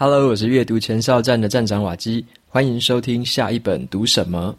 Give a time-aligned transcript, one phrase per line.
[0.00, 4.56] Hello，我是阅读前哨站的站长瓦基，欢迎收听下一本读什么。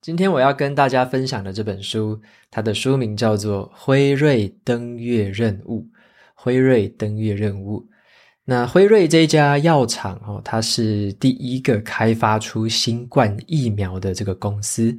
[0.00, 2.18] 今天我要跟大家分享的这本书，
[2.50, 5.82] 它的书名叫做《辉瑞登月任务》。
[6.34, 7.86] 辉瑞登月任务，
[8.46, 14.96] 那辉瑞这家药厂哦，它是第一个开发出新冠疫苗的这个公司。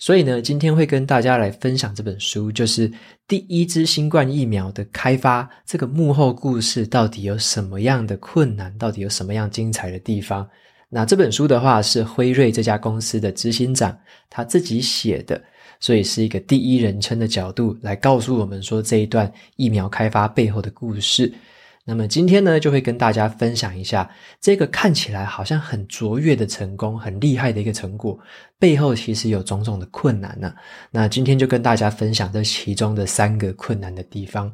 [0.00, 2.90] 所以呢，今天会跟大家来分享这本书，就是
[3.28, 10.48] 第一支新冠疫苗的开发，这个幕后故事到底有什么样的困难，到底有什么样精彩的地方。
[10.88, 13.94] 那这本书的话，是辉瑞这家公司的执行长
[14.30, 15.38] 他自己写的，
[15.80, 21.30] 所以是一个第一人称的角度来告诉我们说这一段疫苗开发背后的故事。
[21.86, 24.08] 那么今天呢，就会跟大家分享一下
[24.40, 28.16] 这个看起来好像很卓越的成功，很厉害的一个成果，
[28.58, 30.54] 背后其实有种种的困难呢、
[30.90, 34.52] 那今天就跟大家分享这其中的三个困难的地方。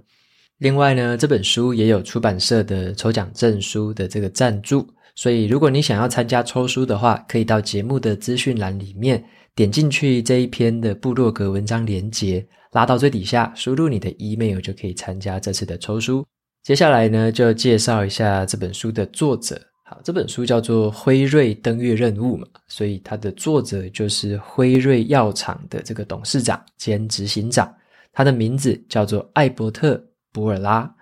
[0.59, 9.23] 另外呢，这本书也有出版社的抽奖证书的这个赞助，所以如果你想要参加抽书的话，可以到节目的资讯栏里面
[9.55, 16.25] 点进去这一篇的部落格文章连接，拉到最底下，输入你的 email 就可以参加这次的抽书。
[16.67, 19.57] 接下来呢，就介绍一下这本书的作者。
[19.85, 27.73] 好，这本书叫做《辉瑞登月任务》嘛，所以它的作者就是辉瑞药厂的这个董事长兼执行长，
[28.13, 29.95] 他的名字叫做艾伯特·
[30.33, 30.93] 博尔拉。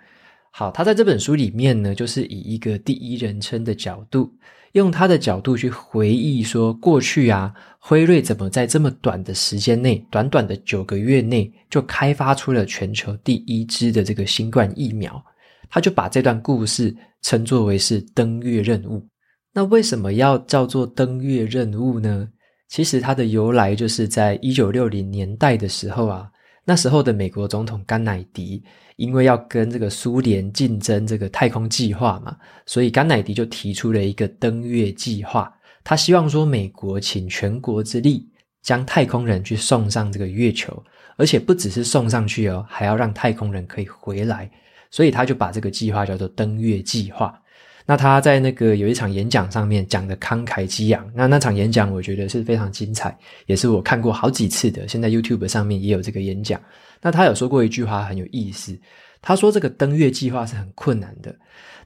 [0.51, 4.35] 好，他在这本书里面呢，就是以一个第一人称的角度，
[4.73, 15.25] 用他的角度去回忆说，过去啊，辉瑞怎么在这么短的时间内，短短的九个月内，就开发出了全球第一支的这个新冠疫苗。
[15.69, 19.07] 他就把这段故事称作为是登月任务。
[19.53, 22.29] 那为什么要叫做登月任务呢？
[22.69, 26.29] 其实它的由来就是在一九六零年代的时候啊，
[26.65, 28.65] 那时候的美国总统甘乃迪
[28.97, 35.53] 因为要跟这个苏联竞争这个太空计划嘛，所以甘乃迪就提出了一个登月计划。
[35.85, 38.29] 他希望说美国请全国之力
[38.63, 40.83] 将太空人去送上这个月球，
[41.17, 44.51] 而且不只是送上去哦，还要让太空人可以回来。
[44.95, 47.37] 所以他就把这个计划叫做登月计划。
[47.85, 51.05] 那他在那个有一场演讲上面讲的慷慨激昂。
[51.13, 54.87] 那那场演讲我觉得是非常精彩，也是我看过好几次的。
[54.87, 56.63] 现在 YouTube 上面也有这个演讲。
[57.03, 58.79] 那他有说过一句话很有意思，
[59.21, 61.35] 他说这个登月计划是很困难的，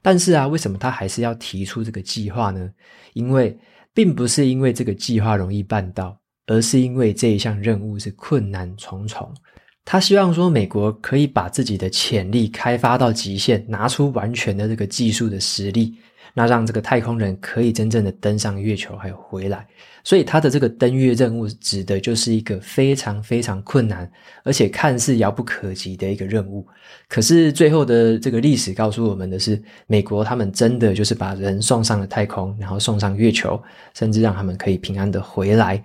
[0.03, 2.71] 但是啊，为什么他还是要提出这个计划呢？
[3.15, 3.59] 因为
[3.95, 6.15] 并不是因为这个计划容易办到，
[6.45, 9.35] 而是因为这一项任务是困难重重。
[9.91, 15.95] 他希望说，美国可以把自己的潜力开发到极限，拿出完全的这个技术的实力，
[16.35, 19.67] 那让这个太空人可以真正的登上月球，还有回来。
[20.05, 24.11] 所以他的这个登月任务指的就是一个非常非常困难，
[24.45, 26.67] 而且看似遥不可及的一个任务。
[27.09, 33.59] 可是最后的这个历史告诉我们的是，美国他们真的就是把人送上了太空，然后送上月球，
[33.95, 35.83] 甚至让他们可以平安的回来。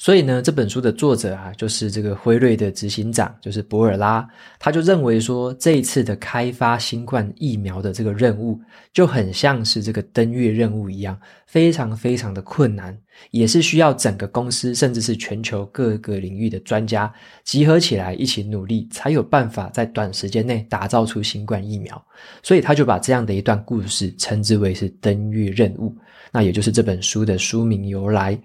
[0.00, 4.26] 所以呢，这本书的作者啊，就是这个辉瑞的执行长，就是博尔拉，
[4.58, 8.58] 他就认为说，这一次的开发新冠疫苗的这个任务，
[8.94, 12.98] 就很像是这个登月任务一样，非常非常的困难，
[13.30, 17.12] 也是需要整个公司，甚至是全球各个领域的专家
[17.44, 22.02] 集合起来一起努力，才有办法在短时间内打造出新冠疫苗。
[22.42, 25.94] 所以他就把这样的一段故事称之为是登月任务，
[26.32, 28.40] 那也就是这本书的书名由来。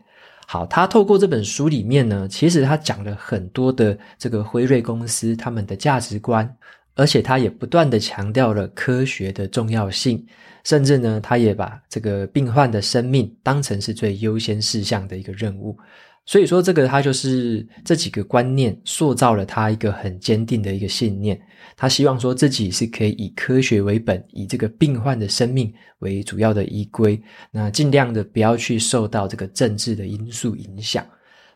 [0.48, 6.56] 好，他透过这本书里面呢，其实他讲了很多的这个辉瑞公司他们的价值观，
[6.96, 10.26] 而且他也不断地强调了科学的重要性，
[10.64, 15.78] 甚至呢，他也把这个病患的生命当成是最优先事项的一个任务。
[16.26, 21.40] 所以说，这个他就是这几个观念塑造了他一个很坚定的一个信念。
[21.78, 27.22] 他希望说自己是可以以科学为本，以这个病患的生命为主要的依归，
[27.52, 31.06] 那尽量的不要去受到这个政治的因素影响。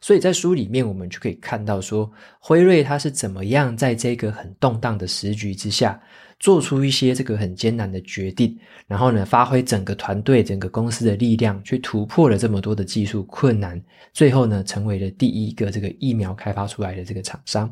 [0.02, 6.00] 所以在书里面，我们就可以看到说，辉瑞他是怎么样在这个很动荡的时局之下，
[6.40, 8.58] 做出一些这个很艰难的决定，
[8.88, 13.82] 然后呢，发挥整个团队、整个公司的力量，去突破了这么多的技术困难，
[14.14, 17.72] 最后呢，成为了第一个这个疫苗开发出来的这个厂商。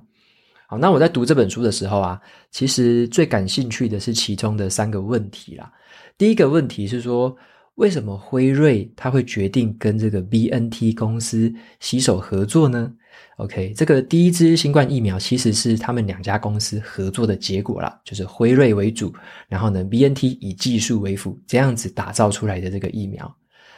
[0.68, 2.20] 好，那我在读这本书的时候啊，
[2.52, 5.72] 其实最感兴趣的是其中的三个问题啦。
[6.18, 7.34] 第一个问题是说，
[7.78, 12.92] 为什么辉瑞他会决定跟这个 BNT 公司携手合作呢
[13.38, 19.14] ？OK，这个第一支新冠疫苗其实是他们两家公司合作的结果啦，就是辉瑞为主，
[19.48, 23.32] 然后呢，BNT 以技术为辅，这样子打造出来的这个疫苗。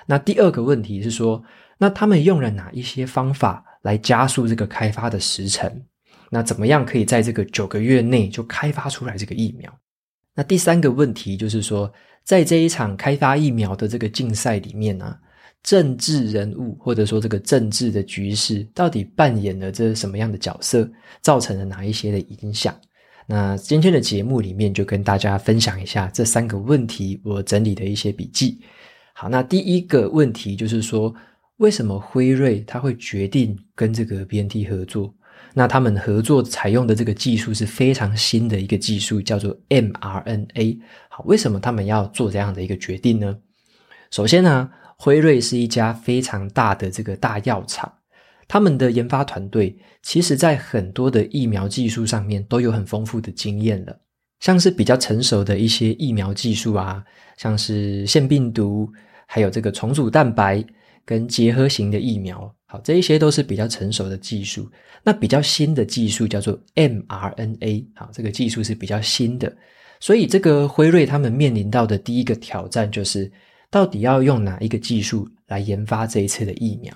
[0.05, 1.43] 那第二个问题是说，
[1.77, 5.69] 那他们用了哪一些方法来加速这个开发的时程
[6.29, 9.69] 那怎么样可以在这个九个月内就开发出来这个疫苗？
[10.39, 11.91] 那第三个问题就是说，
[12.23, 15.13] 在这一场开发疫苗的这个竞赛里面呢、
[15.63, 20.89] 政治人物或者说这个政治的局势到底扮演了这什么样的角色，
[21.19, 22.73] 造成了哪一些的影响？
[23.27, 28.61] 那今天的节目里面就跟大家分享一下这三个问题，我整理的一些笔记。
[29.11, 31.13] 好，那第一个问题就是说，
[31.57, 35.13] 为什么辉瑞他会决定跟这个 BNT 合作？
[35.53, 40.79] 那他们合作采用的这个技术是非常新的一个技术，叫做 mRNA。
[41.09, 43.37] 好，为什么他们要做这样的一个决定呢？
[44.11, 47.91] 首先呢，辉瑞是一家非常大的这个大药厂，
[48.47, 53.99] 他们的研发团队其实在很多的疫苗技术上面都有很丰富的经验了，
[54.39, 57.03] 像是比较成熟的一些疫苗技术啊，
[57.37, 58.89] 像是腺病毒，
[59.27, 60.63] 还有这个重组蛋白
[61.05, 62.53] 跟结合型的疫苗。
[62.71, 64.69] 好，这一些都是比较成熟的技术。
[65.01, 69.51] 那比较新的技术叫做 mRNA，好，这个技术是比较新的。
[69.99, 73.29] 所以这个辉瑞他们面临到的第一个挑战就是，
[73.71, 76.93] 到底要用哪一个技术来研发这一次的疫苗？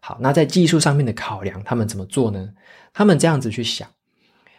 [0.00, 2.52] 好，那在技术上面的考量，他们怎么做呢？
[2.92, 3.88] 他们这样子去想，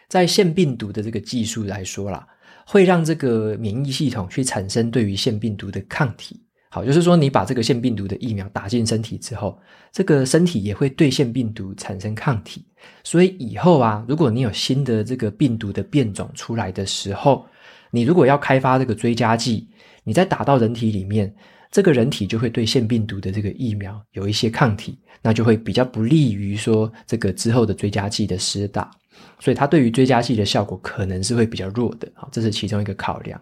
[0.08, 2.26] 在腺病毒的这个技术来说啦，
[2.66, 6.42] 会让这个免疫系统去产生对于腺病毒的抗体。
[6.76, 9.58] 好，就是说你把这个腺病毒的疫苗打进身体之后，
[9.90, 12.62] 这个身体也会对腺病毒产生抗体。
[13.02, 17.46] 所以以后啊，如果你有新的这个病毒的变种出来的时候，
[17.90, 19.66] 你如果要开发这个追加剂，
[20.04, 21.34] 你再打到人体里面，
[21.70, 28.90] 这个人体就会对腺病毒的这个疫苗有一些抗体，那就会比较不利于说这个之后的追加剂的施打。
[29.40, 32.06] 所以它对于追加剂的效果可能是会比较弱的。
[32.12, 33.40] 好，这是其中一个考量。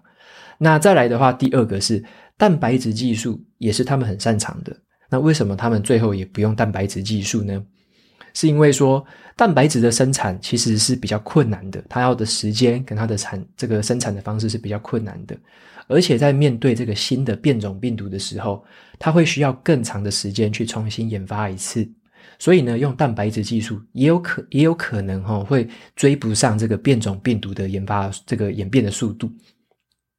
[0.56, 2.04] 那再来的话，第二个是。
[2.36, 4.76] 蛋白质技术也是他们很擅长的。
[5.10, 7.64] 那为什么他们最后也不用蛋白质技术呢？
[8.32, 9.04] 是因为说
[9.36, 15.36] 蛋白质的生产其实是比较困难的，它要的时间跟它的产这个生产的方式是比较困难的。
[15.86, 18.64] 而且在面对这个新的变种病毒的时候，
[18.98, 21.88] 它会需要更长的时间去重新研发一次。
[22.40, 29.30] 所以呢，用蛋白质技术也有可也有可能哈、会追不上这个变种病毒的研发这个演变的速度。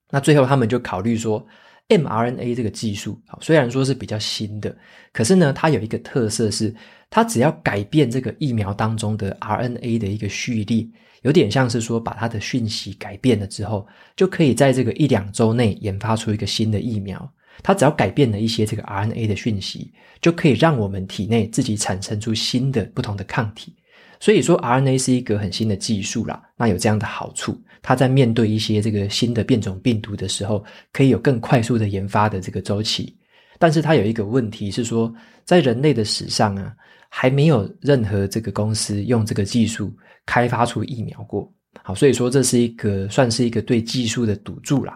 [0.10, 1.46] 那最后他们就考虑说。
[1.90, 4.76] mRNA 这个技术，好，虽然说是比较新的，
[5.14, 6.74] 可是呢，它有一个特色是，
[7.10, 10.88] 它只要改变这个疫苗当中的 RNA 的一个序列，
[11.22, 17.32] 有点像是说把它的讯息改变了之后，就可以在这个一两周内研发出一个新的疫苗。
[17.64, 23.74] 它只要改变了一些这个 RNA 的讯息，就可以让我们体内自己产生出新的不同的抗体。
[24.20, 26.42] 所以说，RNA 是一个很新的技术啦。
[26.56, 30.64] 那有这样的好处，它在面对一些这个新的变种病毒的时候，
[30.94, 33.16] 可以有更快速的研发的这个周期。
[33.60, 35.14] 但是它有一个问题是说，
[35.44, 36.74] 在人类的史上啊，
[37.10, 39.96] 还没有任何这个公司用这个技术
[40.26, 41.52] 开发出疫苗过。
[41.84, 44.96] 好，所以说这是一个算是一个对技术的赌注啦。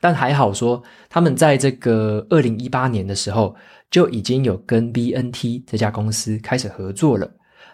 [0.00, 3.54] 但还好说，他们在这个二零一八年的时候
[3.90, 7.30] 就已经有跟 BNT 这家公司开始合作了。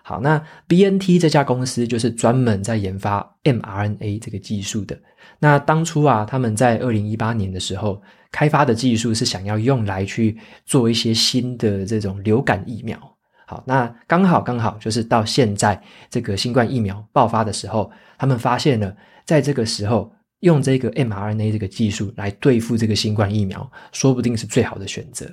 [0.08, 4.98] 好，那 BNT 这家公司就是专门在研发 mRNA 这个技术的。
[5.38, 8.00] 那当初啊，他们在二零一八年的时候
[8.32, 12.98] 开发的技术是想要用来去做一些新的这种流感疫苗。
[13.46, 15.78] 好，那刚好刚好就是到现在
[16.08, 25.30] 这个新冠疫苗爆发的时候，他们发现了在这个时候用这个 mRNA 这个技术来对付这个新冠疫苗，说不定是最好的选择。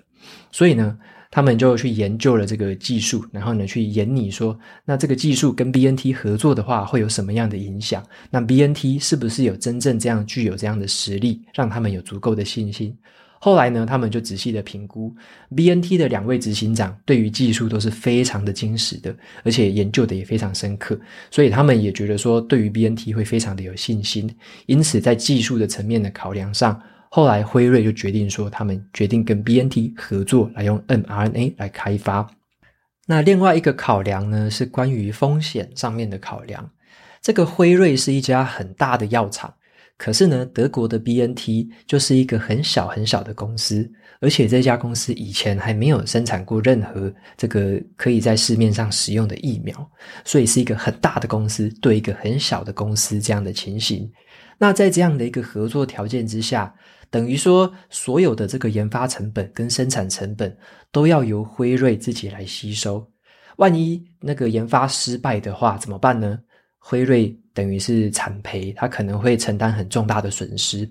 [0.52, 0.98] 所以呢，
[1.36, 8.02] 他们就去研究了这个技术，然后呢，去研拟说，那这个技术跟 BNT 合作的话，会有什么样的影响？
[8.30, 12.96] 那 BNT 是不是有真正这样具有这样的实力，让他们有足够的信心？
[13.38, 15.14] 后来呢，他们就仔细的评估
[15.54, 19.14] BNT 的两位执行长，对于技术都是非常的精实的，
[19.44, 20.98] 而且研究的也非常深刻，
[21.30, 24.34] 所以他们也觉得说，对于 BNT 会非常的有信心。
[24.68, 26.82] 因此，在技术的层面的考量上。
[27.10, 32.28] 后来，辉瑞就决定说，他们决定跟 BNT 合作，来用 mRNA 来开发。
[33.08, 36.72] 那另外一个考量呢，是关于风险上面的考量。
[37.22, 39.54] 这个辉瑞是一家很大的药厂，
[39.98, 49.90] 可是呢，德国的 BNT 就是一个很小很小的公司，而且这家公司以前还没有生产过任何这个可以在市面上使用的疫苗，
[50.24, 54.12] 所以是一个很大的公司对一个很小的公司这样的情形。
[54.58, 56.74] 那在这样的一个合作条件之下，
[57.10, 60.58] 等于说，所有的这个研发成本跟生产成本
[60.92, 63.06] 都要由辉瑞自己来吸收。
[63.58, 66.40] 万一那个研发失败的话，怎么办呢？
[66.78, 70.90] 辉瑞等于是惨赔，他可能会承担很重大的损失。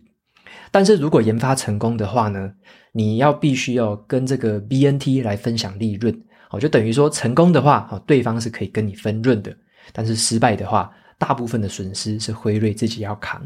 [0.70, 2.52] 但是如果研发成功的话呢，
[2.92, 6.14] 你要必须要跟这个 BNT 来分享利润，
[6.50, 9.54] 哦，就等于说成功的话，哦，对方是可以跟你分润的。
[9.92, 10.90] 但是失败的话，
[11.24, 13.40] 大部分的损失是辉瑞自己要扛。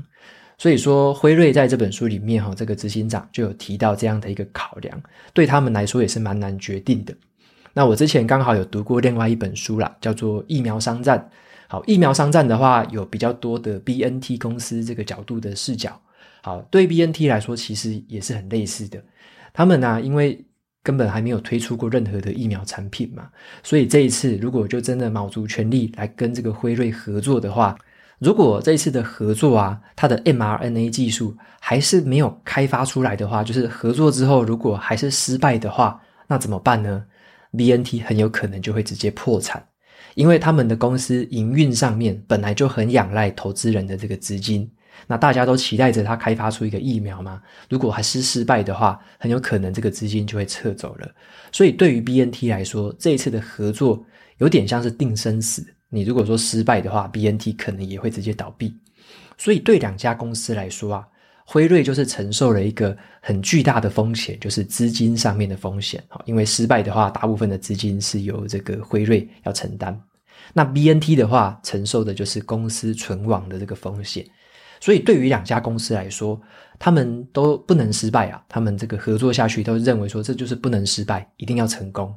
[0.60, 5.00] 所以说，辉瑞在这本书里面哈，这个执行长就有提到这样的一个考量，
[5.32, 7.14] 对他们来说也是蛮难决定的。
[7.72, 11.16] 那我之前刚好有读过另外一本书啦，叫做《疫苗商战》。
[11.68, 16.00] 好，疫苗商战的话，有比较多的 BNT 公司这个角度的视角。
[16.42, 19.00] 好，对 BNT 来说，其实也是很类似的。
[19.52, 20.44] 他们呢、因为
[20.88, 23.28] 根本还没有推出过任何的疫苗产品嘛，
[23.62, 27.76] 所以这一次如果就真的卯足全力来跟这个辉瑞合作的话，
[28.18, 37.04] 如果这一次的合作啊，它的 mRNA 技术还是没有开发出来的话，就是合作之后如果还是失败的话，那怎么办呢
[37.52, 39.62] ？BNT 很有可能就会直接破产。
[40.14, 44.68] 因为他们的公司营运上面本来就很仰赖投资人的这个资金，
[45.06, 47.40] 那大家都期待着他开发出一个疫苗嘛。
[47.70, 51.08] 如果还是失败的话，很有可能这个资金就会撤走了。
[51.52, 54.04] 所以对于 BNT 来说，这一次的合作
[54.38, 55.64] 有点像是定生死。
[55.88, 58.76] 你如果说失败的话，BNT 可能也会直接倒闭。
[59.36, 61.06] 所以对两家公司来说啊。
[61.50, 66.04] 辉瑞就是承受了一个很巨大的风险，就是资金上面的风险。
[66.26, 69.98] 因为失败的话，大部分的资金是由这个辉瑞要承担。
[70.52, 74.26] 那 BNT 的话，承受的就是公司存亡的这个风险。
[74.80, 76.40] 所以对于两家公司来说，
[76.78, 78.42] 他们都不能失败啊。
[78.48, 82.14] 他们这个合作下去，都认为说这就是不能失败，一定要成功。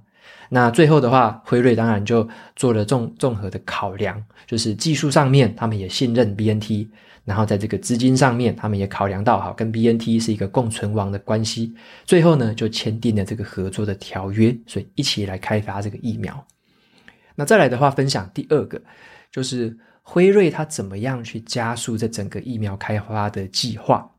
[0.49, 6.87] 那最后的话，辉瑞当然就做了综综合的考量，就是技术上面，他们也信任 BNT。
[7.23, 11.73] 然后在这个资金上面，他们也考量到，哈，跟 BNT 是一个共存亡的关系。
[12.03, 16.45] 最后呢，就签订了这个合作的条约，所以一起来开发这个疫苗。
[17.35, 18.81] 那再来的话，分享第二个，
[19.31, 24.09] 就是辉瑞它怎么样去加速这整个疫苗开发的计划。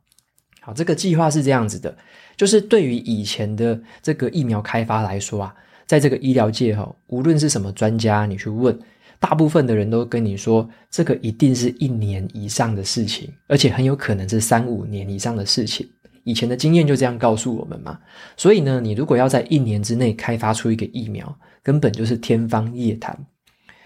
[0.61, 1.97] 好，这个计划是这样子的，
[2.37, 5.55] 就是对于以前的这个疫苗开发来说啊，
[5.87, 8.79] 在这个医疗界哈，无论是什么专家，你去问。
[9.19, 15.89] 大部分的人都跟你说，这个一定是一年以上的事情，而且很有可能是三五年以上的事情。
[16.25, 17.97] 以前的经验就这样告诉我们嘛。
[18.37, 23.17] 所以呢，你如果要在一年之内开发出一个疫苗，根本就是天方夜谭。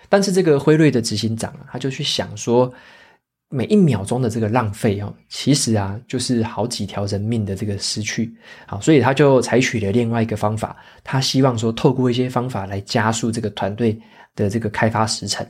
[0.09, 2.73] 但是这个辉瑞的执行长啊，他就去想说，
[3.49, 8.35] 每一秒钟的这个浪费哦，其实啊，就是好几条人命的这个失去。
[8.67, 13.99] 好，所以他就采取了另外一个方法，他希望说，透过一些方法来加速这个团队。
[14.37, 15.47] 的这个开发时程，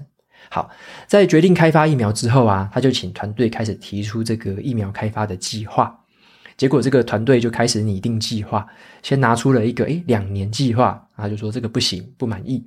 [0.49, 0.71] 好，
[1.09, 5.93] 在决定开发疫苗之后啊，他就请团队开始提出这个疫苗开发的计划。
[6.57, 8.65] 结果这个团队就开始拟定计划，
[9.03, 12.65] 先拿出了一个诶两年计划，他就说这个不行，不满意。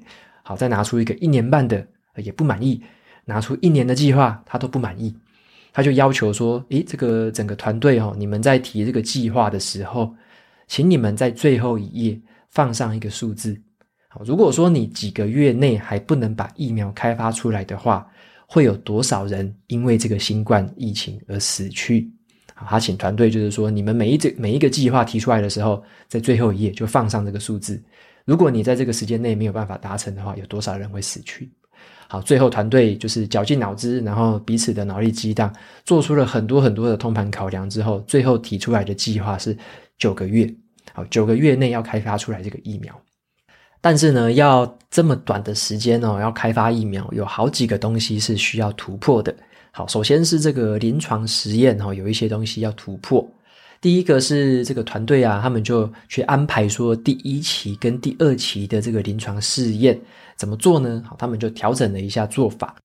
[0.50, 2.82] 好，再拿出一个一年半的，也不满意。
[3.24, 5.16] 拿出一年的计划，他都不满意。
[5.72, 10.12] 他就要求说，诶，这个整个团队哦，你们在提这个计划的时候，
[10.66, 13.62] 请你们在最后一页放上一个数字。
[14.08, 18.08] 好，如果说你几个月内还不能把疫苗开发出来的话，
[18.48, 22.10] 会有多少人因为这个新冠疫情而死去？
[22.56, 27.80] 好，他请团队就是说，你们每一个每一个计划提出来的时候，在最后一页就放上这个数字。
[28.26, 31.52] 如果你在这个时间内没有办法达成的话，有多少人会死去？
[32.08, 35.54] 好，最后团队就是绞尽脑汁，然后彼此的脑力激荡，
[35.86, 39.56] 做出了很多很多的通盘考量之后，最后提出来的计划是
[39.98, 40.52] 九个月。
[40.92, 43.00] 好，九个月内要开发出来这个疫苗。
[43.80, 49.34] 但是呢，要这么短的时间哦，要开发疫苗，有好几个东西是需要突破的。
[49.72, 53.26] 好，首先是这个临床实验哦，有一些东西要突破。
[53.82, 60.00] 第一个是这个团队啊，他们就去安排说第一期跟第二期的这个临床试验
[60.36, 61.02] 怎么做呢？
[61.08, 62.76] 好，他们就调整了一下做法。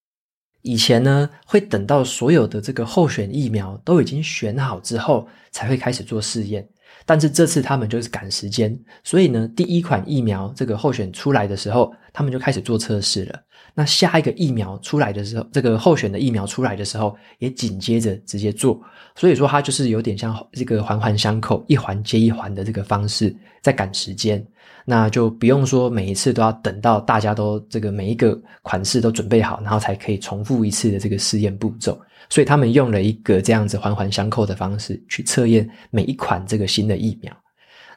[0.63, 6.67] 以前呢，会等到所有的这个候选疫苗都已经选好之后，才会开始做试验。
[7.07, 13.41] 但是这次他们就是赶时间，所以呢，第一款疫苗这个候选出来的时候，他们就开始做测试了。
[13.75, 18.81] 那下一个疫苗出来的时候，这个候选的疫苗出来的时候，也紧接着直接做。
[19.17, 24.45] 所以说，它就是有点像这个环环相扣，一环接一环的这个方式，在赶时间。
[24.87, 31.99] 那就不用说每一次都要等到大家都这个每一个款式都准备好，然后才可以重复一次的这个试验步骤。
[32.28, 37.35] 所以他们用了一个这样子环环相扣的方式去测验每一款这个新的疫苗。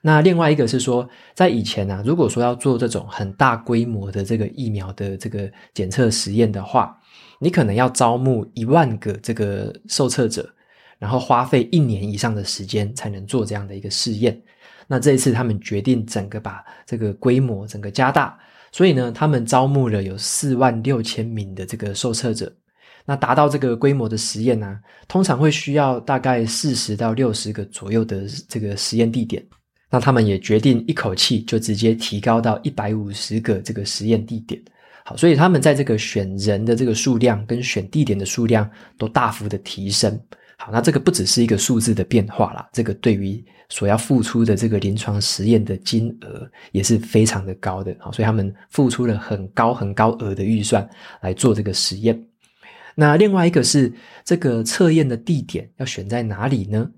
[0.01, 6.95] 那另外一个是说，在以前啊，如果说要做这种很大规模的这个疫苗的这个检测实验的话，
[7.39, 10.47] 你可能要招募一万个这个受测者，
[10.99, 14.39] 然后花费一年以上的时间才能做这样的一个试验。
[14.87, 18.37] 那这一次他们决定整个把这个规模整个加大，
[18.71, 22.55] 所以呢，他们招募了有四万六千名的这个受测者。
[23.09, 29.41] 那达到这个规模的实验呢、通常会需要大概四十到六十个左右的这个实验地点。
[29.89, 34.61] 那他们也决定一口气就直接提高到一百五十个这个实验地点。
[35.05, 40.19] 好，所以他们在这个选人的这个数量跟选地点的数量都大幅的提升。
[40.57, 47.95] 好，那这个不只是一个数字的变化啦，这个对于所要付出的这个临床实验的金额也是非常的高的。
[47.99, 50.85] 好，所以他们付出了很高很高额的预算
[51.21, 52.21] 来做这个实验。
[52.99, 53.93] 那另外一个是
[54.25, 56.89] 这个测验的地点要选在哪里呢？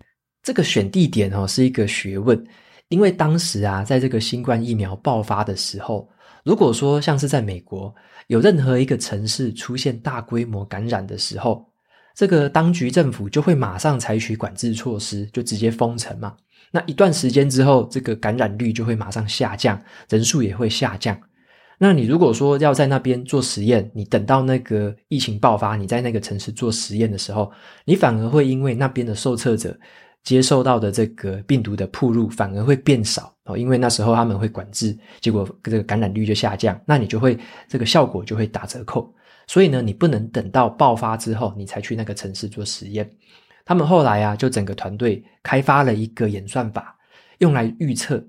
[0.41, 2.41] 这个选地点哦是一个学问，
[2.87, 6.09] 因为当时啊，在这个新冠疫苗爆发的时候，
[6.45, 7.93] 如果说像是在美国
[8.27, 11.69] 有任何一个城市出现大规模感染的时候，
[12.15, 16.33] 这个当局政府就会马上采取管制措施，就直接封城嘛。
[16.71, 19.77] 那一段时间之后，这个感染率就会马上下降，
[20.07, 21.19] 人数也会下降。
[21.81, 27.49] 那你如果说要在那边做实验，你等到那个疫情爆发，你在那个城市做实验的时候，
[27.85, 29.73] 你反而会因为那边的受测者
[30.21, 39.11] 接受到的这个病毒的暴露反而会变少哦，因为那时候他们会管制，结果这个感染率就下降，那你就会这个效果就会打折扣。
[39.47, 43.09] 所以呢，你不能等到爆发之后你才去那个城市做实验。
[43.63, 46.97] 他们后来啊，就整个团队开发了一个演算法，
[47.37, 48.21] 用来预测。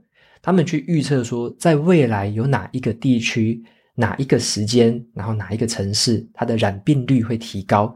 [0.43, 3.63] 他们去预测说，在未来有哪一个地区、
[3.95, 7.95] 哪一个时间，然后哪一个城市，它的染病率会提高，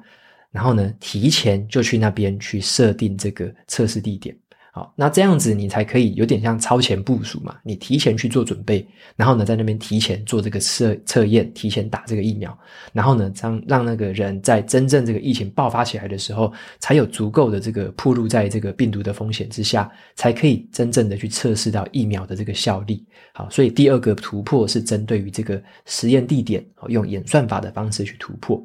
[0.50, 4.36] 然后呢，提前就去那边去设定这个测试地点。
[4.76, 12.59] 好，那这样子你才可以有点像超前部署嘛，你提前去做准备，然后呢，在那边提前做这个测测验，提前打这个疫苗，
[12.93, 23.07] 然后呢，让让那个人在真正这个疫情爆发起来的时候，才有足够的这个暴露在这个病毒的风险之下，才可以真正的去测试到疫苗的这个效力。
[23.33, 28.61] 好，所以第二个突破是针对于这个实验地点，用演算法的方式去突破。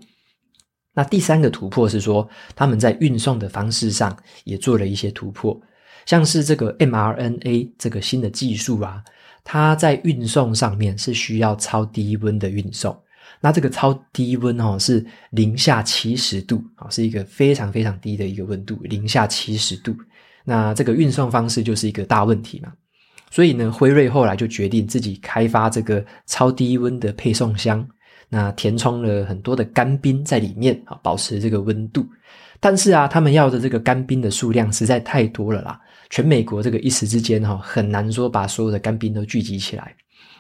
[0.92, 5.56] 那第三个突破是说，他们在运送的方式上也做了一些突破。
[6.10, 9.04] 像是这个 mRNA 这个新的技术啊，
[9.44, 13.00] 它在运送上面是需要超低温的运送。
[13.40, 19.96] 那这个超低温哦，是零下七十度啊，是一个非常非常低的一个温度，零下七十度。
[20.44, 22.74] 那这个运送方式就是一个大问题嘛。
[23.30, 27.88] 所以呢，辉瑞后来就决定自己开发这个超低温的配送箱，
[28.30, 32.04] 那填充了很多的干冰在里面啊，保持这个温度。
[32.60, 35.80] 但是啊，他们要的这个干冰的数量实在太多了啦。
[36.10, 39.96] 全美国这个一时之间哈，很难说把所有的干冰都聚集起来。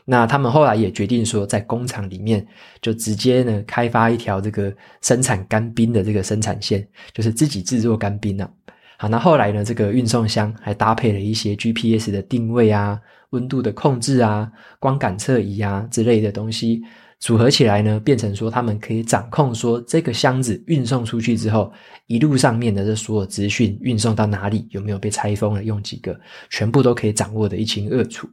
[0.06, 2.46] 那他们后来也决定说，在工厂里面
[2.82, 8.50] 就直接呢开发一条这个生产干冰的这个生产线，就是自己制作干冰啊。
[8.98, 16.82] 好，那后来呢，这个运送箱还搭配了一些 GPS 的定位啊、温度的控制啊、光感测仪啊之类的东西。
[17.20, 21.72] 组合起来呢，变成说他们可以掌控说这个箱子运送出去之后，
[22.08, 26.18] 一路上面的这所有资讯运送到哪里，有没有被拆封了，用几个，
[26.50, 28.30] 全部都可以掌握的一清二楚。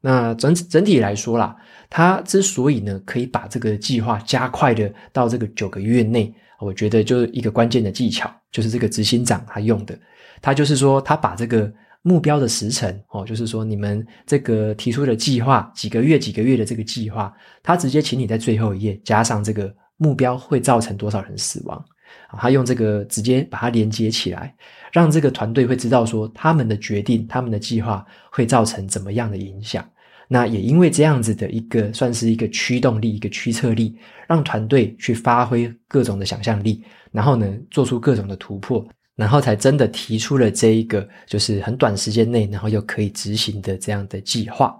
[0.00, 1.56] 那整整体来说啦，
[1.90, 9.98] 他之所以呢可以把这个计划加快的到这个九个月内，我觉得就是一个关键的技巧，就是这个执行长他用的，
[10.40, 11.72] 他就是说他把这个。
[12.06, 21.82] 目标的时程哦，就是说你们这个提出的计划几个月几个月的这个计划，他直接请你在最后一页加上这个目标会造成多少人死亡
[22.28, 22.36] 啊？
[22.38, 24.54] 他用这个直接把它连接起来，
[24.92, 29.82] 让这个团队会知道说他们的决定、他们的计划会造成怎么样的影响。
[30.28, 33.96] 那也因为这样子的一个算是一个驱动力、一个驱策力，
[34.28, 38.86] 让团队去发挥各种的想象力，然后呢做出各种的突破。
[39.16, 44.74] 然后才真的提出了这一个，就是很短时间内，然后又可以执行的这样的计划。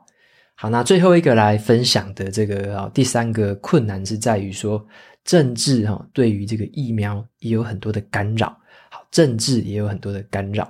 [0.56, 4.84] 好，那最后一个来分享的这个啊，第三个困难是在于说，
[5.24, 8.48] 政治哈对于这个疫苗也有很多的干扰。
[8.90, 10.68] 好，政治也有很多的干扰，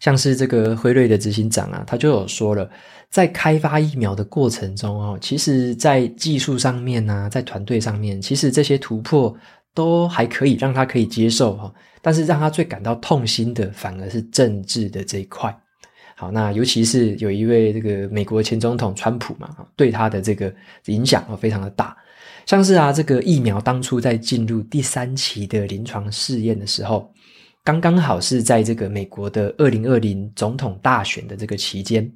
[0.00, 2.70] 像是这个辉瑞的执行长啊，他就有说了，
[3.10, 9.36] 在开发疫苗的过程中哦，其实在技术上面啊，在团队上面，其实这些突破。
[9.74, 15.56] 都还可以让他可以接受哈，但是让他最感到痛心的反而是政治的这一块。
[16.14, 20.54] 好，那尤其是有一位这个美国前总统川普嘛，对他的这个
[20.86, 21.96] 影响啊非常的大。
[22.44, 27.10] 像是啊，这个疫苗当初在进入第三期的临床试验的时候，
[27.64, 32.12] 刚刚好是在这个美国的二零二零总统大选的这个期间，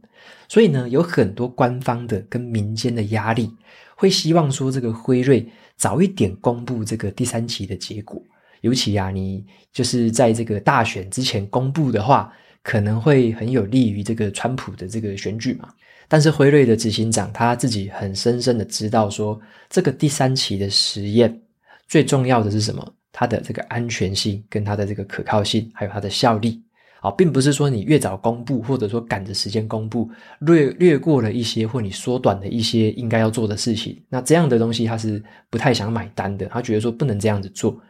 [0.47, 3.51] 所以呢，有很多官方的跟民间的压力，
[3.97, 5.49] 会希望说这个辉瑞。
[5.77, 8.23] 早一点公布这个第三期的结果，
[8.61, 15.69] 尤其啊，你就是在这个大选之前公布的话，可能会很有利于这个川普的这个选举嘛。
[16.09, 21.41] 但是辉瑞的执行长他自己很深深的知道说，这个第三期的实验
[21.89, 22.95] 最重要的是什么？
[23.12, 26.62] 它的这个安全性跟它的这个可靠性，还有它的效力。
[27.07, 33.97] 啊，并不是说你越早公布，或者说赶着时间公布，略略过了一些，或你缩短了一些应该要做的事情。
[34.09, 37.81] 那这样的东西他是不太想买单的，他觉得说不能这样子做。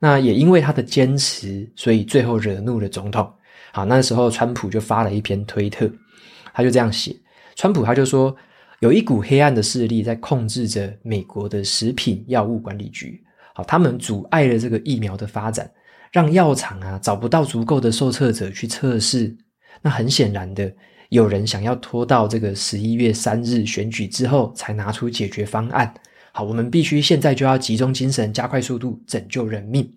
[0.00, 3.30] 那也因为他的坚持，所以最后惹怒了总统。
[3.72, 5.90] 好，那时候川普就发了一篇推特，
[6.54, 7.14] 他就这样写：
[7.54, 8.34] 川普他就说，
[8.80, 13.22] 有一股黑暗的势力在控制着美国的食品药物管理局。
[13.52, 15.70] 好，他们阻碍了这个疫苗的发展。
[16.12, 19.34] 让药厂啊找不到足够的受测者去测试，
[19.80, 20.70] 那很显然的，
[21.08, 25.92] 有人想要拖到这个十一月三日选举之后才拿出解决方案。
[26.32, 29.90] 好，我们必须现在就要集中精神，加快速度，拯救人命。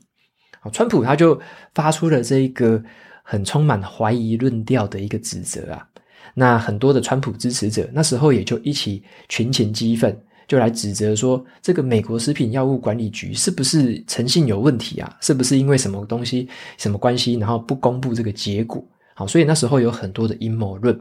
[0.62, 1.40] 好，川普他就
[1.74, 2.82] 发出了这一个
[3.22, 5.86] 很充满怀疑论调的一个指责啊，
[6.34, 10.18] 那很多的川普支持者那时候也就一起群情激愤。
[10.48, 15.18] 就来指责说，这个美国食品药物管理局是不是诚信有问题啊？
[15.22, 18.84] 是不是因为什么东西、什么关系，然后不公布这个结果？
[19.14, 21.00] 好，所以那时候有很多的阴谋论。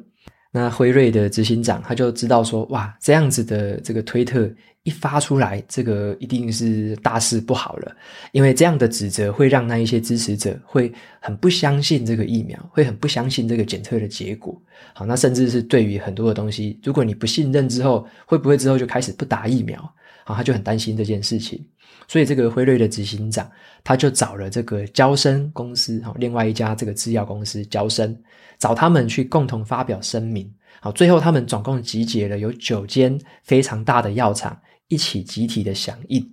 [0.56, 4.48] 那辉瑞的执行长他就知道说，哇，这样子的这个推特
[4.84, 7.96] 一发出来，这个一定是大事不好了，
[8.30, 14.56] 因为这样的指责会让那一些支持者会很不相信这个疫苗，会很不相信这个检测的结果。
[14.92, 19.94] 好，那甚至是对于很多的东西，如果你不信任之后，会不会之后就开始不打疫苗？
[20.24, 21.64] 啊，他就很担心这件事情。
[22.06, 23.50] 所以这个辉瑞的执行长
[23.82, 28.16] 他就找了这个交生公司，好，另外一家这个制药公司交生。
[28.58, 34.58] 找他们去共同发表声明，好，最后他们总共集结了有九间非常大的药厂
[34.88, 36.24] 一起集体的响应，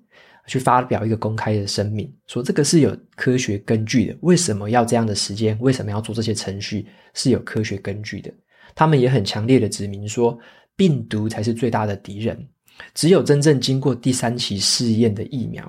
[0.45, 4.17] 去发表一个公开的声明，说这个是有科学根据的。
[4.21, 5.57] 为什么要这样的时间？
[5.59, 6.85] 为什么要做这些程序？
[7.15, 8.31] 是有科学根据的。
[8.75, 10.37] 他们也很强烈的指明说，
[10.75, 12.47] 病毒才是最大的敌人，
[12.93, 15.63] 只有真正经过第三期试验的疫苗，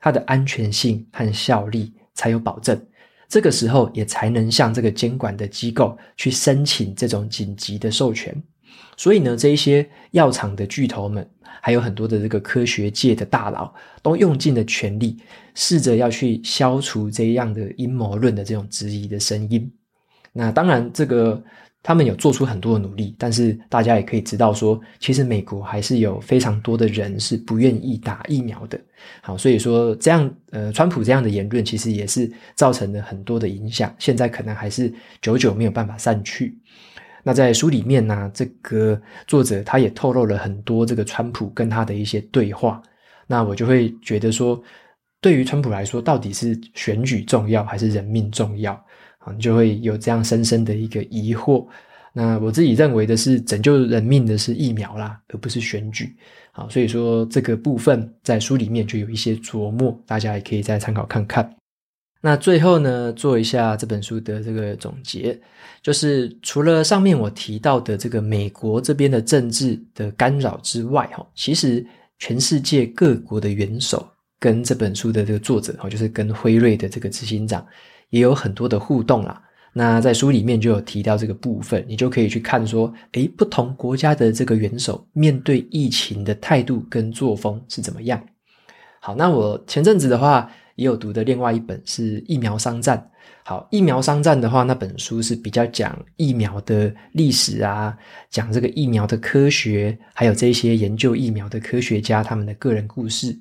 [0.00, 2.80] 它的安全性和效力才有保证。
[3.28, 8.34] 这个时候也才能向这个监管的机构去申请这种紧急的授权。
[8.96, 11.28] 所以呢，这一些药厂的巨头们，
[11.60, 15.16] 还有很多的这个科学界的大佬，都用尽了全力，
[15.54, 19.70] 试着要去消除这样的阴谋论的这种质疑的声音。
[20.32, 21.42] 那当然，这个。
[21.88, 28.78] 他们有做出很多的努力，但是大家也可以知道说，其实美国还是有非常多的人是不愿意打疫苗的。
[29.22, 36.58] 好，所以说这样，呃，川普这样的言论其实也是造成了很多的影响，现在可能还是久久没有办法散去。
[37.22, 42.82] 那在书里面呢，这个作者他也透露了很多这个川普跟他的一些对话。
[43.26, 44.62] 那我就会觉得说，
[45.22, 48.78] 对于川普来说，到底是选举重要还是人命重要？
[49.34, 51.66] 你就会有这样深深的一个疑惑。
[52.12, 56.16] 那我自己认为的是，拯救人命的是疫苗啦，而不是选举。
[56.50, 61.54] 好，所以说这个部分在书里面就有一些琢磨，大家也可以再参考看看。
[62.20, 65.38] 那最后呢，做一下这本书的这个总结，
[65.80, 71.86] 就是除了上面我提到的这个美国这边的政治的干扰之外，哈，其实
[72.18, 74.04] 全世界各国的元首
[74.40, 77.64] 跟这本书的这个作者，哈，就是跟辉瑞的这个执行长。
[78.10, 79.42] 也有很多的互动啦，
[79.72, 88.22] 那在书里面就有提到这个部分，你就可以去看说，诶，不同国家的这个元首面对疫情的态度跟作风是怎么样。
[89.00, 92.98] 好，那我前阵子的话也有读的另外一本是《疫苗商战》。
[93.44, 97.96] 好，《疫苗商战》的话，那本书是比较讲疫苗的历史啊，
[98.28, 103.38] 讲这个疫苗的科学，还有这些研究疫苗的科学家他们的个人故事。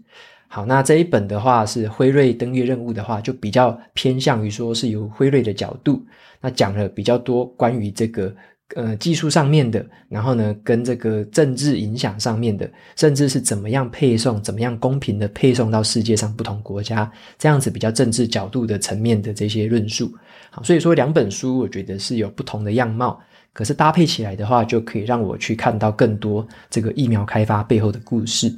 [0.50, 6.02] 好，那这一本的话是辉瑞登月任务的话，就比较偏向于说是由辉瑞的角度，
[6.40, 8.34] 那讲了比较多关于这个
[8.76, 20.10] 呃技术上面的，然后呢跟这个政治影响上面的，甚至是怎么样配送，怎么样公平的配送到世界上不同国家，这样子比较政治角度的层面的这些论述。
[20.50, 23.20] 好，所以说两本书我觉得是有不同的样貌，
[23.52, 28.54] 可是搭配起来的话，就可以让我去看到更多这个疫苗开发背后的故事。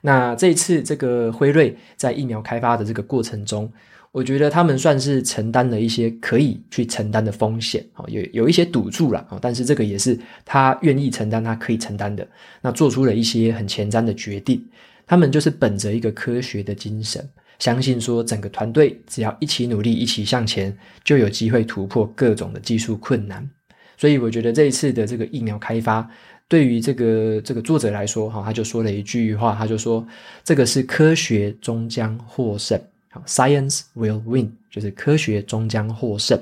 [0.00, 3.70] 那这一次，这个辉瑞在疫苗开发的这个过程中，
[4.12, 12.26] 我觉得他们算是承担了一些可以去承担的风险，有有一些赌注了，但是这个也是他愿意承担，他可以承担的。
[12.62, 14.64] 那做出了一些很前瞻的决定，
[15.06, 23.48] 他们就是本着一个科学的精神，相信说整个团队只要一起努力，一起向前，就有机会突破各种的技术困难。
[23.96, 26.10] 所以我觉得这一次的这个疫苗开发。
[26.50, 30.04] 对于这个这个作者来说，哈，他就说了一句话，他就说
[30.42, 32.76] ：“这个是科学终将获胜，
[33.08, 36.36] 好，Science will win，就是科学终将获胜。”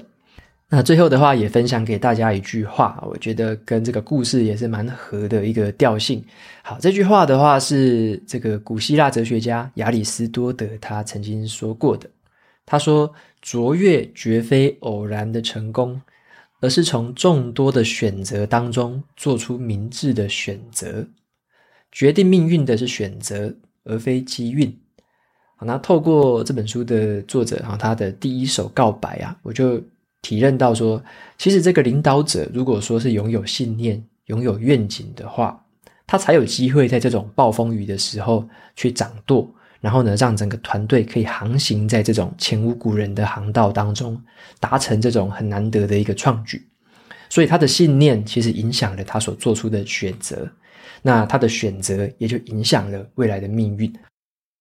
[0.70, 6.24] 那最后的话，也分享给大家一句话，我觉得跟这个故事也是蛮合的一个调性。
[6.62, 12.08] 好，这句话的话是这个古希腊哲学家亚里斯多德他曾经说过的
[12.64, 16.00] ：“他说：“卓越绝非偶然的成功，
[16.60, 21.06] 而是从众多的选择当中做出明智的选择。
[21.90, 24.76] 决定命运的是选择，而非机运。”
[25.56, 29.82] 好，那透过这本书的作者哈，他的第一手告白啊，我就
[30.22, 31.02] 体认到说，
[31.36, 35.64] 其实这个领导者如果说是拥有信念、拥有愿景的话，
[36.06, 39.52] 他才有机会在这种暴风雨的时候去掌舵。
[39.80, 44.20] 然后呢，让整个团队可以航行在这种前无古人的航道当中，
[44.58, 46.68] 达成这种很难得的一个创举。
[47.28, 50.50] 所以他的信念其实影响了他所做出的选择，
[51.02, 53.92] 那他的选择也就影响了未来的命运。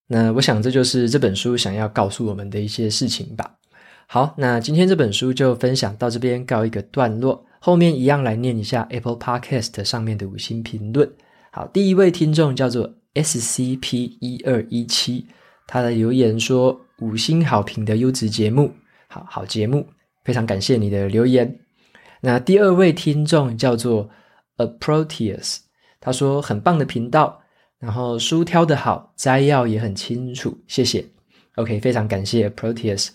[0.08, 3.56] 那我想这就是这本书想要告诉我们的一些事情吧。
[4.06, 11.10] 好，那今天这本书就分享到这边告一个段落，后面一样来念一下 Apple Podcast 上面的五星评论。
[11.52, 12.97] 好，第一位听众叫做。
[13.22, 15.26] SCP 一二一七，
[15.66, 18.72] 他的留言说：“五星好评的优质节目，
[19.08, 19.88] 好好节目，
[20.24, 21.60] 非常感谢你的留言。”
[22.22, 24.10] 那第二位听众叫做
[24.58, 25.58] Aproteus，
[26.00, 27.42] 他说：“很棒的频道，
[27.80, 31.06] 然后书挑得好，摘要也很清楚，谢谢。
[31.56, 33.10] ”OK，非常感谢 Proteus。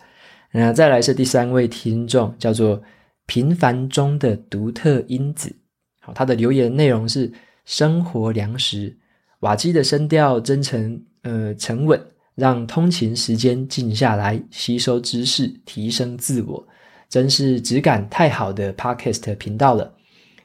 [0.53, 2.83] 那再来是第三位听众，叫做
[3.27, 5.55] 平凡中的独特因子，
[6.01, 7.33] 好，他的留言内容是
[7.65, 8.99] 生活粮食。
[9.43, 12.01] 瓦基的声调真诚，呃，沉稳，
[12.37, 16.65] 让通勤时间静下来，吸收知识，提升自我，
[17.09, 19.93] 真是质感太好的 Podcast 频道了。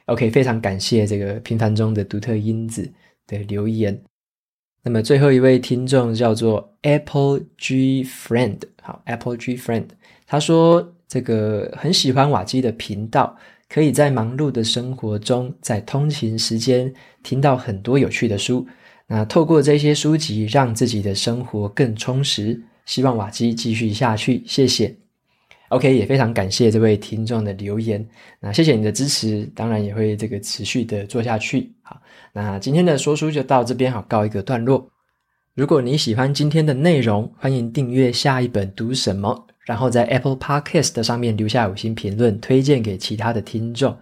[0.06, 2.90] OK，非常感谢这个平凡中的独特因子
[3.28, 3.96] 的留言。
[4.82, 9.84] 那么最后一位听众叫做 Apple G Friend，好，Apple G Friend，
[10.26, 13.36] 他说这个很喜欢瓦基的频道，
[13.68, 18.66] 可以在忙碌的生活中，在通勤时间听到很多有趣的书。
[19.08, 22.62] 那透过这些书籍，让自己的生活更充实。
[22.84, 24.94] 希望瓦基继续下去，谢谢。
[25.68, 28.06] OK，也非常感谢这位听众的留言。
[28.40, 31.70] 那谢谢你的支持，当然也会这个持续的做下去。
[31.82, 32.00] 好，
[32.32, 34.90] 那今天的说书就到这边，好，告一个段落。
[35.54, 43.94] 如果你喜欢今天的内容，欢迎订阅下一本读什么，然后在 Apple Podcast 上面留下五星评论，推荐给其他的听众。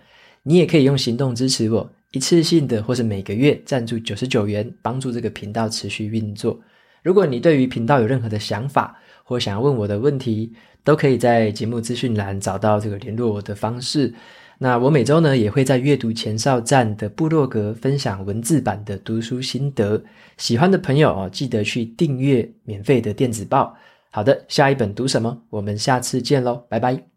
[0.44, 1.90] 你也可以用行动支持我。
[2.16, 6.58] 一次性的，或是每个月赞助九十九元，帮助这个频道持续运作。
[7.02, 10.52] 如果你对于频道有任何的想法，或想要问我的问题，
[10.82, 14.12] 都可以在节目资讯栏找到这个联络我的方式。
[14.58, 20.02] 那我每周呢，也会在阅读前哨站的部落格分享文字版的读书心得。
[20.38, 23.76] 喜欢的朋友哦，记得去订阅免费的电子报。
[24.10, 25.42] 好的，下一本读什么？
[25.50, 27.15] 我们下次见喽，拜拜。